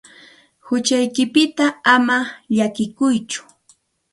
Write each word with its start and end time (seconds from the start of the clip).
Huchaykipita 0.65 1.65
ama 1.93 2.17
llakikuytsu. 2.55 3.41